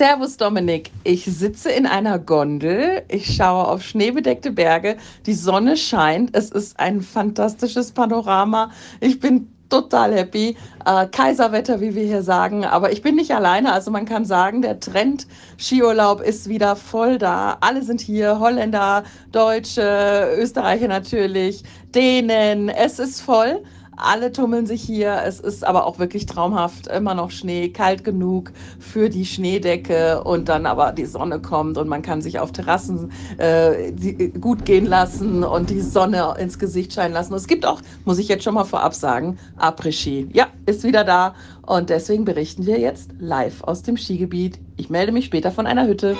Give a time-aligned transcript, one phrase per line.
[0.00, 6.34] Servus Dominik, ich sitze in einer Gondel, ich schaue auf schneebedeckte Berge, die Sonne scheint,
[6.34, 8.70] es ist ein fantastisches Panorama.
[9.00, 10.56] Ich bin total happy.
[10.86, 12.64] Äh, Kaiserwetter, wie wir hier sagen.
[12.64, 13.74] Aber ich bin nicht alleine.
[13.74, 15.26] Also man kann sagen, der Trend
[15.58, 17.58] Skiurlaub ist wieder voll da.
[17.60, 18.40] Alle sind hier.
[18.40, 21.62] Holländer, Deutsche, Österreicher natürlich,
[21.94, 22.70] Dänen.
[22.70, 23.62] Es ist voll.
[24.02, 25.22] Alle tummeln sich hier.
[25.24, 26.86] Es ist aber auch wirklich traumhaft.
[26.86, 31.88] Immer noch Schnee, kalt genug für die Schneedecke und dann aber die Sonne kommt und
[31.88, 36.92] man kann sich auf Terrassen äh, die, gut gehen lassen und die Sonne ins Gesicht
[36.92, 37.34] scheinen lassen.
[37.34, 40.28] Es gibt auch, muss ich jetzt schon mal vorab sagen, Après-Ski.
[40.32, 41.34] Ja, ist wieder da
[41.66, 44.58] und deswegen berichten wir jetzt live aus dem Skigebiet.
[44.76, 46.16] Ich melde mich später von einer Hütte.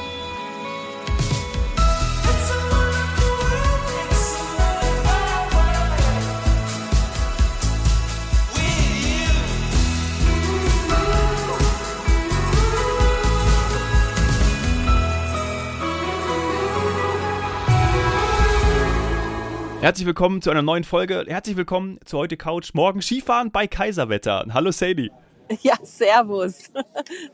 [19.81, 21.25] Herzlich willkommen zu einer neuen Folge.
[21.27, 22.75] Herzlich willkommen zu heute Couch.
[22.75, 24.45] Morgen Skifahren bei Kaiserwetter.
[24.53, 25.11] Hallo Sadie.
[25.63, 26.71] Ja, servus.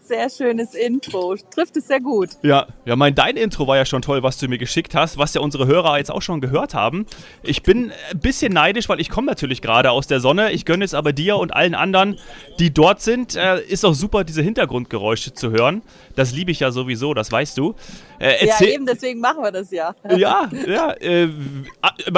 [0.01, 1.37] Sehr schönes Intro.
[1.55, 2.31] Trifft es sehr gut.
[2.43, 5.35] Ja, ja, mein dein Intro war ja schon toll, was du mir geschickt hast, was
[5.35, 7.07] ja unsere Hörer jetzt auch schon gehört haben.
[7.43, 10.53] Ich bin ein bisschen neidisch, weil ich komme natürlich gerade aus der Sonne.
[10.53, 12.19] Ich gönne es aber dir und allen anderen,
[12.59, 13.37] die dort sind.
[13.37, 15.83] Äh, ist auch super, diese Hintergrundgeräusche zu hören.
[16.15, 17.75] Das liebe ich ja sowieso, das weißt du.
[18.19, 19.95] Äh, ja, eben, deswegen machen wir das ja.
[20.17, 20.93] Ja, ja.
[20.93, 21.29] Äh,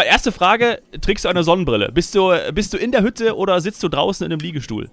[0.06, 1.90] erste Frage, trägst du eine Sonnenbrille?
[1.92, 4.88] Bist du, bist du in der Hütte oder sitzt du draußen in einem Liegestuhl?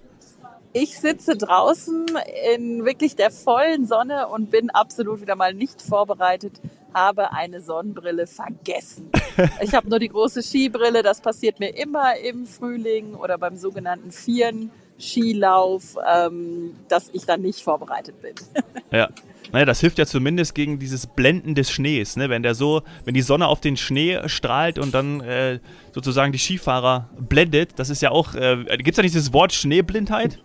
[0.77, 2.05] Ich sitze draußen
[2.53, 6.59] in wirklich der vollen Sonne und bin absolut wieder mal nicht vorbereitet,
[6.93, 9.09] habe eine Sonnenbrille vergessen.
[9.61, 14.11] Ich habe nur die große Skibrille, das passiert mir immer im Frühling oder beim sogenannten
[14.11, 14.69] Vieren.
[14.99, 18.35] Skilauf, ähm, dass ich dann nicht vorbereitet bin.
[18.91, 19.09] Ja.
[19.51, 22.29] Naja, das hilft ja zumindest gegen dieses Blenden des Schnees, ne?
[22.29, 25.59] Wenn der so, wenn die Sonne auf den Schnee strahlt und dann äh,
[25.93, 29.53] sozusagen die Skifahrer blendet, das ist ja auch, äh, gibt es da nicht dieses Wort
[29.53, 30.39] Schneeblindheit?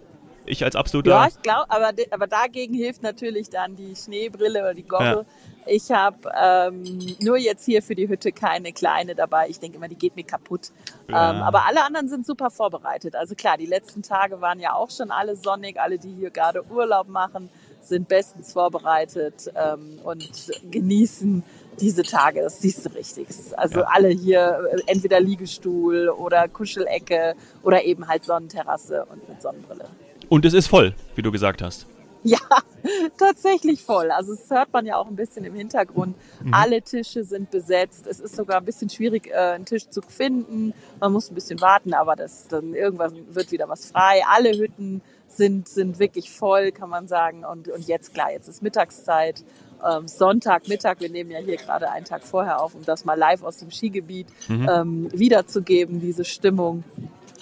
[0.51, 1.11] Ich als absoluter.
[1.11, 5.07] Ja, ich glaube, aber, aber dagegen hilft natürlich dann die Schneebrille oder die Goggle.
[5.07, 5.25] Ja.
[5.67, 9.49] Ich habe ähm, nur jetzt hier für die Hütte keine kleine dabei.
[9.49, 10.73] Ich denke immer, die geht mir kaputt.
[11.09, 11.31] Ja.
[11.31, 13.15] Ähm, aber alle anderen sind super vorbereitet.
[13.15, 15.79] Also klar, die letzten Tage waren ja auch schon alle sonnig.
[15.79, 17.49] Alle, die hier gerade Urlaub machen,
[17.81, 20.29] sind bestens vorbereitet ähm, und
[20.71, 21.45] genießen
[21.81, 22.43] diese Tage.
[22.43, 23.29] Das siehst du richtig.
[23.57, 23.87] Also ja.
[23.87, 29.85] alle hier äh, entweder Liegestuhl oder Kuschelecke oder eben halt Sonnenterrasse und mit Sonnenbrille.
[30.31, 31.87] Und es ist voll, wie du gesagt hast.
[32.23, 32.39] Ja,
[33.19, 34.13] tatsächlich voll.
[34.13, 36.17] Also das hört man ja auch ein bisschen im Hintergrund.
[36.45, 36.55] Mhm.
[36.55, 38.07] Alle Tische sind besetzt.
[38.07, 40.73] Es ist sogar ein bisschen schwierig, äh, einen Tisch zu finden.
[41.01, 44.23] Man muss ein bisschen warten, aber das, dann irgendwann wird wieder was frei.
[44.29, 47.45] Alle Hütten sind, sind wirklich voll, kann man sagen.
[47.45, 49.43] Und, und jetzt, klar, jetzt ist Mittagszeit.
[49.85, 53.19] Ähm, Sonntag, Mittag, wir nehmen ja hier gerade einen Tag vorher auf, um das mal
[53.19, 54.69] live aus dem Skigebiet mhm.
[54.71, 56.85] ähm, wiederzugeben, diese Stimmung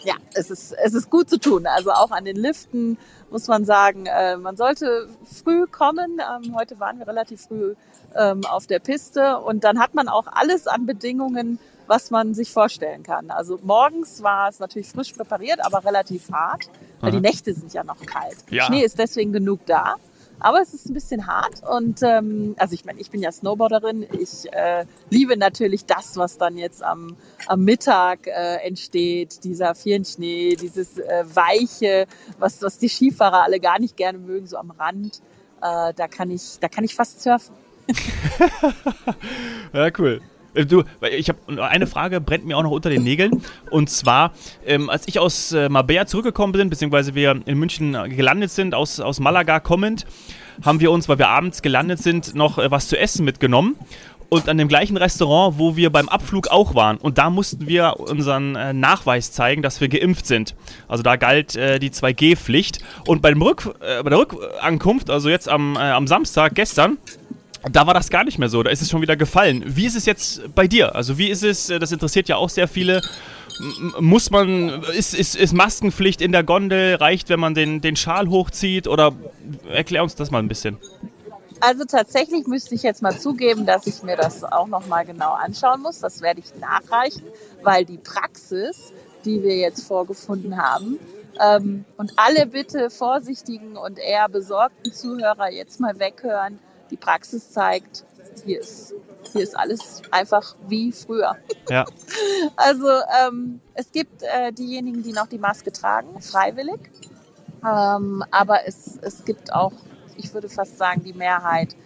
[0.04, 1.66] ja, es ist, es ist gut zu tun.
[1.66, 2.98] Also auch an den Liften
[3.30, 6.20] muss man sagen, äh, man sollte früh kommen.
[6.20, 7.74] Ähm, heute waren wir relativ früh
[8.14, 12.52] ähm, auf der Piste und dann hat man auch alles an Bedingungen, was man sich
[12.52, 13.30] vorstellen kann.
[13.30, 16.68] Also morgens war es natürlich frisch präpariert, aber relativ hart,
[17.00, 17.16] weil Aha.
[17.16, 18.36] die Nächte sind ja noch kalt.
[18.50, 18.64] Ja.
[18.64, 19.96] Schnee ist deswegen genug da.
[20.40, 24.06] Aber es ist ein bisschen hart und ähm, also ich meine, ich bin ja Snowboarderin.
[24.18, 27.16] Ich äh, liebe natürlich das, was dann jetzt am,
[27.46, 32.06] am Mittag äh, entsteht, dieser Vierenschnee, dieses äh, Weiche,
[32.38, 35.20] was, was die Skifahrer alle gar nicht gerne mögen, so am Rand.
[35.60, 37.54] Äh, da kann ich, da kann ich fast surfen.
[39.72, 40.20] ja, cool.
[40.54, 40.84] Äh, du,
[41.16, 43.42] ich habe eine Frage brennt mir auch noch unter den Nägeln.
[43.70, 44.32] Und zwar,
[44.66, 49.00] ähm, als ich aus äh, Marbella zurückgekommen bin, beziehungsweise wir in München gelandet sind, aus,
[49.00, 50.06] aus Malaga kommend,
[50.62, 53.76] haben wir uns, weil wir abends gelandet sind, noch äh, was zu essen mitgenommen.
[54.30, 56.98] Und an dem gleichen Restaurant, wo wir beim Abflug auch waren.
[56.98, 60.54] Und da mussten wir unseren äh, Nachweis zeigen, dass wir geimpft sind.
[60.86, 62.80] Also da galt äh, die 2G-Pflicht.
[63.06, 66.98] Und beim Rück, äh, bei der Rückankunft, also jetzt am, äh, am Samstag, gestern,
[67.70, 69.62] da war das gar nicht mehr so, da ist es schon wieder gefallen.
[69.66, 70.94] Wie ist es jetzt bei dir?
[70.94, 73.00] Also wie ist es, äh, das interessiert ja auch sehr viele,
[73.98, 78.28] muss man, ist, ist, ist Maskenpflicht in der Gondel, reicht, wenn man den, den Schal
[78.28, 79.12] hochzieht oder
[79.68, 80.78] erklär uns das mal ein bisschen.
[81.60, 85.82] Also tatsächlich müsste ich jetzt mal zugeben, dass ich mir das auch nochmal genau anschauen
[85.82, 85.98] muss.
[85.98, 87.24] Das werde ich nachreichen,
[87.64, 88.92] weil die Praxis,
[89.24, 91.00] die wir jetzt vorgefunden haben,
[91.40, 96.58] ähm, und alle bitte vorsichtigen und eher besorgten Zuhörer jetzt mal weghören,
[96.90, 98.04] die Praxis zeigt,
[98.44, 98.94] hier ist,
[99.32, 101.36] hier ist alles einfach wie früher.
[101.68, 101.84] Ja.
[102.56, 102.86] Also
[103.26, 106.78] ähm, es gibt äh, diejenigen, die noch die Maske tragen, freiwillig.
[107.64, 109.72] Ähm, aber es, es gibt auch
[110.18, 111.76] ich würde fast sagen, die Mehrheit,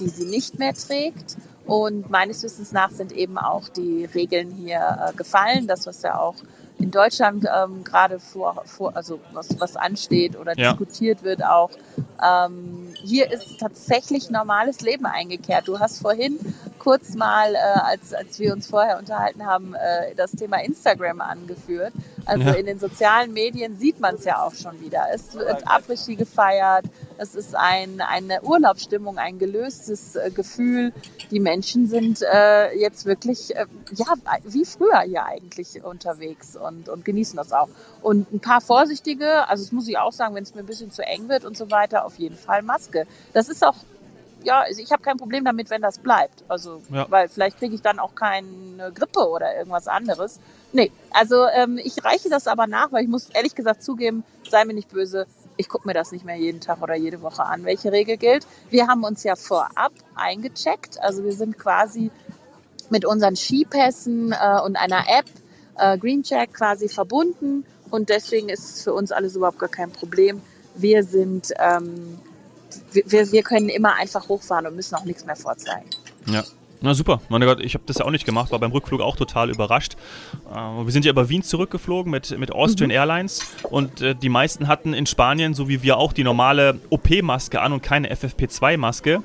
[0.00, 1.36] die sie nicht mehr trägt.
[1.64, 6.18] Und meines Wissens nach sind eben auch die Regeln hier äh, gefallen, das was ja
[6.18, 6.34] auch
[6.78, 10.70] in Deutschland ähm, gerade vor, vor, also was, was ansteht oder ja.
[10.70, 11.70] diskutiert wird auch.
[12.20, 15.68] Ähm, hier ist tatsächlich normales Leben eingekehrt.
[15.68, 16.38] Du hast vorhin
[16.78, 21.92] kurz mal, äh, als, als wir uns vorher unterhalten haben, äh, das Thema Instagram angeführt.
[22.24, 22.52] Also ja.
[22.52, 25.06] in den sozialen Medien sieht man es ja auch schon wieder.
[25.12, 26.84] Es wird Après-Ski gefeiert.
[27.22, 30.92] Es ist ein, eine Urlaubsstimmung, ein gelöstes äh, Gefühl.
[31.30, 34.06] Die Menschen sind äh, jetzt wirklich, äh, ja,
[34.42, 37.68] wie früher hier eigentlich unterwegs und, und genießen das auch.
[38.02, 40.90] Und ein paar vorsichtige, also das muss ich auch sagen, wenn es mir ein bisschen
[40.90, 43.06] zu eng wird und so weiter, auf jeden Fall Maske.
[43.32, 43.76] Das ist auch
[44.44, 46.42] ja, also ich habe kein Problem damit, wenn das bleibt.
[46.48, 47.06] Also, ja.
[47.10, 50.40] weil vielleicht kriege ich dann auch keine Grippe oder irgendwas anderes.
[50.72, 54.64] Nee, also ähm, ich reiche das aber nach, weil ich muss ehrlich gesagt zugeben, sei
[54.64, 55.26] mir nicht böse,
[55.56, 58.46] ich gucke mir das nicht mehr jeden Tag oder jede Woche an, welche Regel gilt.
[58.70, 62.10] Wir haben uns ja vorab eingecheckt, also wir sind quasi
[62.90, 65.26] mit unseren Skipässen äh, und einer App
[65.78, 70.40] äh, Greencheck quasi verbunden und deswegen ist es für uns alles überhaupt gar kein Problem.
[70.74, 72.18] Wir sind ähm,
[72.92, 75.88] wir, wir können immer einfach hochfahren und müssen auch nichts mehr vorzeigen.
[76.26, 76.44] Ja.
[76.84, 79.14] Na super, meine Gott, ich habe das ja auch nicht gemacht, war beim Rückflug auch
[79.14, 79.94] total überrascht.
[80.52, 82.96] Äh, wir sind ja über Wien zurückgeflogen mit, mit Austrian mhm.
[82.96, 87.60] Airlines und äh, die meisten hatten in Spanien, so wie wir auch, die normale OP-Maske
[87.60, 89.22] an und keine FFP2-Maske.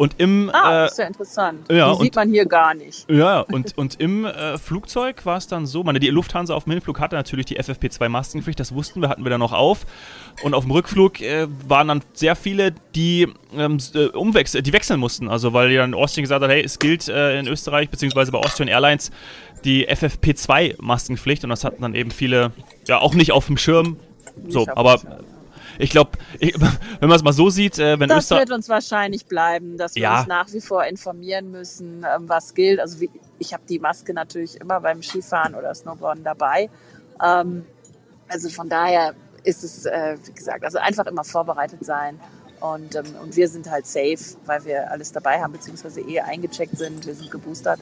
[0.00, 1.70] Und im ah, das ist ja interessant.
[1.70, 3.04] Ja, die sieht man hier gar nicht.
[3.10, 6.72] Ja, und, und im äh, Flugzeug war es dann so, meine, die Lufthansa auf dem
[6.72, 9.84] Hinflug hatte natürlich die FFP2-Maskenpflicht, das wussten wir, hatten wir dann noch auf.
[10.42, 14.98] Und auf dem Rückflug äh, waren dann sehr viele, die ähm, äh, umwechseln, die wechseln
[14.98, 15.28] mussten.
[15.28, 18.68] Also weil dann Austrian gesagt hat, hey, es gilt äh, in Österreich, beziehungsweise bei Austrian
[18.68, 19.10] Airlines,
[19.66, 21.44] die FFP2-Maskenpflicht.
[21.44, 22.52] Und das hatten dann eben viele,
[22.88, 23.98] ja, auch nicht auf dem Schirm.
[24.48, 24.98] So, aber
[25.80, 29.26] ich glaube, wenn man es mal so sieht, äh, wenn Das Öster wird uns wahrscheinlich
[29.26, 30.18] bleiben, dass wir ja.
[30.20, 32.80] uns nach wie vor informieren müssen, ähm, was gilt.
[32.80, 36.70] Also wie, ich habe die Maske natürlich immer beim Skifahren oder Snowboarden dabei.
[37.24, 37.64] Ähm,
[38.28, 42.20] also von daher ist es, äh, wie gesagt, also einfach immer vorbereitet sein.
[42.60, 46.76] Und, ähm, und wir sind halt safe, weil wir alles dabei haben, beziehungsweise eh eingecheckt
[46.76, 47.80] sind, wir sind geboostert.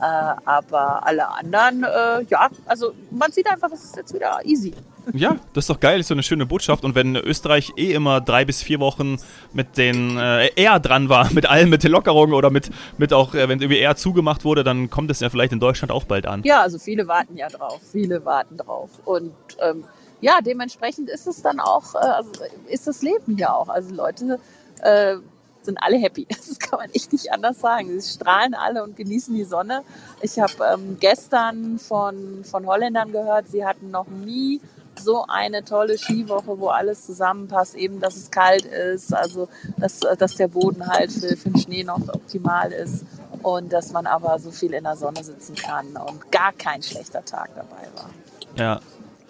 [0.00, 0.04] Äh,
[0.44, 4.74] aber alle anderen, äh, ja, also man sieht einfach, es ist jetzt wieder easy.
[5.12, 6.84] Ja, das ist doch geil, ist so eine schöne Botschaft.
[6.84, 9.18] Und wenn Österreich eh immer drei bis vier Wochen
[9.52, 13.34] mit den äh, eher dran war, mit allem, mit den Lockerungen oder mit, mit auch,
[13.34, 16.26] äh, wenn irgendwie eher zugemacht wurde, dann kommt es ja vielleicht in Deutschland auch bald
[16.26, 16.42] an.
[16.44, 18.90] Ja, also viele warten ja drauf, viele warten drauf.
[19.04, 19.84] Und ähm,
[20.20, 22.30] ja, dementsprechend ist es dann auch, äh, also
[22.68, 23.68] ist das Leben hier auch.
[23.68, 24.38] Also Leute
[24.82, 25.16] äh,
[25.64, 26.26] sind alle happy.
[26.54, 28.00] Das kann man echt nicht anders sagen.
[28.00, 29.82] Sie strahlen alle und genießen die Sonne.
[30.22, 34.60] Ich habe ähm, gestern von, von Holländern gehört, sie hatten noch nie
[34.98, 40.36] so eine tolle Skiwoche, wo alles zusammenpasst, eben, dass es kalt ist, also dass, dass
[40.36, 43.04] der Boden halt für, für den Schnee noch optimal ist
[43.42, 47.24] und dass man aber so viel in der Sonne sitzen kann und gar kein schlechter
[47.24, 48.10] Tag dabei war.
[48.56, 48.80] Ja,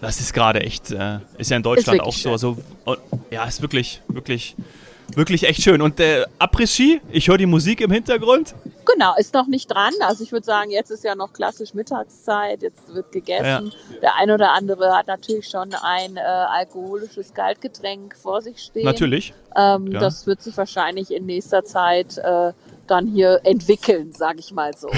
[0.01, 2.33] das ist gerade echt, äh, ist ja in Deutschland auch so.
[2.33, 2.57] Also,
[3.31, 4.57] ja, ist wirklich, wirklich
[5.15, 5.81] Wirklich echt schön.
[5.81, 8.55] Und äh, Après-Ski, ich höre die Musik im Hintergrund.
[8.85, 9.93] Genau, ist noch nicht dran.
[10.01, 13.73] Also ich würde sagen, jetzt ist ja noch klassisch Mittagszeit, jetzt wird gegessen.
[13.93, 14.01] Ja.
[14.01, 18.85] Der ein oder andere hat natürlich schon ein äh, alkoholisches Kaltgetränk vor sich stehen.
[18.85, 19.33] Natürlich.
[19.57, 20.01] Ähm, ja.
[20.01, 22.53] Das wird sich wahrscheinlich in nächster Zeit äh,
[22.87, 24.89] dann hier entwickeln, sage ich mal so.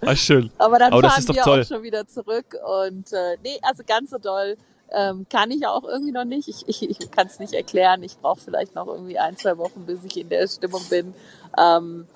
[0.00, 0.50] ah, schön.
[0.58, 1.62] Aber dann Aber fahren wir toll.
[1.62, 4.56] auch schon wieder zurück und äh, nee, also ganz so doll
[4.92, 6.48] ähm, kann ich auch irgendwie noch nicht.
[6.48, 8.02] Ich, ich, ich kann es nicht erklären.
[8.02, 11.14] Ich brauche vielleicht noch irgendwie ein, zwei Wochen, bis ich in der Stimmung bin.
[11.58, 12.06] Ähm,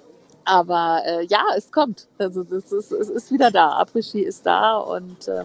[0.45, 2.09] aber äh, ja, es kommt.
[2.19, 3.81] Also das ist, es ist wieder da.
[3.81, 5.45] Après-Ski ist da und ähm,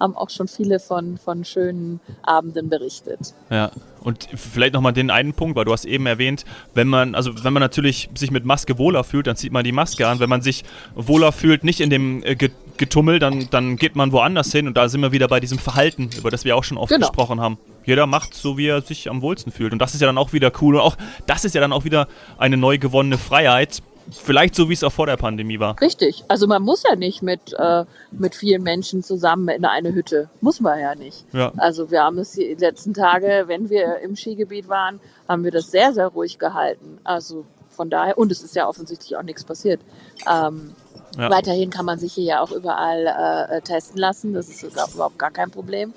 [0.00, 3.34] haben auch schon viele von, von schönen Abenden berichtet.
[3.50, 3.70] Ja,
[4.00, 6.44] und vielleicht nochmal den einen Punkt, weil du hast eben erwähnt,
[6.74, 9.72] wenn man, also wenn man natürlich sich mit Maske wohler fühlt, dann zieht man die
[9.72, 10.20] Maske an.
[10.20, 12.36] Wenn man sich wohler fühlt, nicht in dem äh,
[12.78, 16.10] Getummel, dann, dann geht man woanders hin und da sind wir wieder bei diesem Verhalten,
[16.16, 17.08] über das wir auch schon oft genau.
[17.08, 17.58] gesprochen haben.
[17.84, 19.72] Jeder macht so, wie er sich am wohlsten fühlt.
[19.72, 20.76] Und das ist ja dann auch wieder cool.
[20.76, 22.08] Und auch das ist ja dann auch wieder
[22.38, 25.78] eine neu gewonnene Freiheit, Vielleicht so, wie es auch vor der Pandemie war.
[25.80, 26.24] Richtig.
[26.28, 30.30] Also man muss ja nicht mit, äh, mit vielen Menschen zusammen in eine Hütte.
[30.40, 31.26] Muss man ja nicht.
[31.32, 31.52] Ja.
[31.56, 35.70] Also wir haben es die letzten Tage, wenn wir im Skigebiet waren, haben wir das
[35.70, 36.98] sehr, sehr ruhig gehalten.
[37.04, 39.80] Also von daher, und es ist ja offensichtlich auch nichts passiert.
[40.28, 40.72] Ähm,
[41.16, 41.30] ja.
[41.30, 43.06] Weiterhin kann man sich hier ja auch überall
[43.50, 44.34] äh, testen lassen.
[44.34, 45.94] Das ist überhaupt gar kein Problem.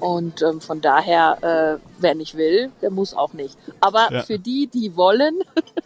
[0.00, 3.56] Und ähm, von daher, äh, wer nicht will, der muss auch nicht.
[3.80, 4.22] Aber ja.
[4.22, 5.40] für die, die wollen,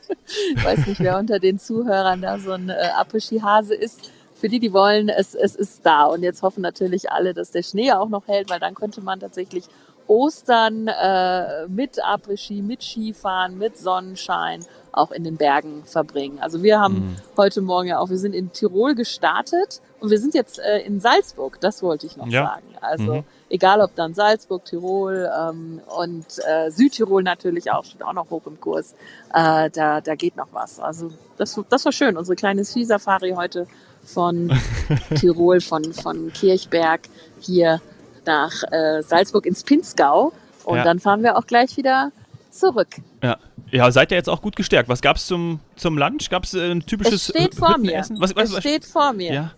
[0.56, 4.60] ich weiß nicht, wer unter den Zuhörern da so ein äh, Apres-Ski-Hase ist, für die,
[4.60, 6.04] die wollen, es, es ist da.
[6.04, 9.20] Und jetzt hoffen natürlich alle, dass der Schnee auch noch hält, weil dann könnte man
[9.20, 9.64] tatsächlich
[10.08, 16.38] Ostern äh, mit Après-Ski, mit Skifahren, mit Sonnenschein auch in den Bergen verbringen.
[16.40, 17.16] Also wir haben Mhm.
[17.36, 20.98] heute Morgen ja auch, wir sind in Tirol gestartet und wir sind jetzt äh, in
[20.98, 22.44] Salzburg, das wollte ich noch Ja.
[22.46, 22.66] sagen.
[22.80, 23.24] Also Mhm.
[23.50, 28.42] egal ob dann Salzburg, Tirol ähm, und äh, Südtirol natürlich auch, steht auch noch hoch
[28.46, 28.94] im Kurs,
[29.34, 30.80] äh, da, da geht noch was.
[30.80, 33.66] Also das, das war schön, unsere kleine Ski-Safari heute
[34.02, 34.50] von
[35.16, 37.02] Tirol, von, von Kirchberg
[37.40, 37.80] hier
[38.28, 40.32] nach äh, Salzburg ins Pinzgau
[40.64, 40.84] und Ja.
[40.84, 42.12] dann fahren wir auch gleich wieder
[42.50, 42.88] zurück.
[43.22, 43.38] Ja.
[43.70, 44.88] ja, seid ihr jetzt auch gut gestärkt.
[44.88, 46.28] Was gab's zum, zum Lunch?
[46.30, 47.88] Gab's äh, ein typisches Es steht vor mir.
[47.88, 48.20] Hüttenessen?
[48.20, 49.32] Was, was, es was, steht vor mir.
[49.32, 49.52] ja.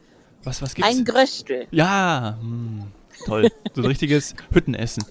[0.45, 0.91] Was, was gibt's?
[0.91, 1.67] Ein Gröstel.
[1.71, 2.85] ja, hm,
[3.27, 3.51] toll.
[3.75, 5.05] So ein richtiges Hüttenessen.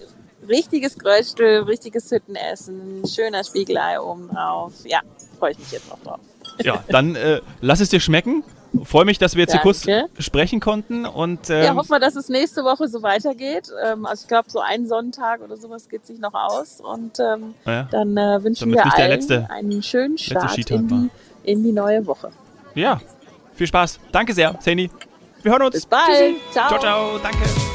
[0.48, 4.72] Richtiges Gröstel, richtiges Hüttenessen, schöner Spiegelei oben drauf.
[4.84, 5.00] Ja,
[5.38, 6.20] freue ich mich jetzt auch drauf.
[6.64, 8.42] Ja, dann äh, lass es dir schmecken.
[8.84, 10.08] Freue mich, dass wir jetzt hier kurz Danke.
[10.22, 13.68] sprechen konnten und ja, ähm, hoffen wir, dass es nächste Woche so weitergeht.
[13.84, 16.80] Ähm, also ich glaube, so ein Sonntag oder sowas geht sich noch aus.
[16.80, 21.10] Und ähm, ja, dann äh, wünschen Damit wir allen letzte- einen schönen Start in die,
[21.42, 22.30] in die neue Woche.
[22.74, 23.00] ja,
[23.54, 23.98] viel Spaß.
[24.12, 24.88] Danke sehr, Zeni.
[25.42, 25.74] Wir hören uns.
[25.74, 26.06] Bis bald.
[26.06, 26.36] Tschüssi.
[26.52, 26.68] Ciao.
[26.68, 27.18] Ciao, ciao.
[27.22, 27.69] Danke.